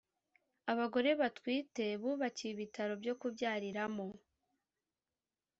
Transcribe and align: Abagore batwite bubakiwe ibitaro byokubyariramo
Abagore 0.71 1.09
batwite 1.21 1.85
bubakiwe 2.01 2.51
ibitaro 2.55 2.93
byokubyariramo 3.01 4.07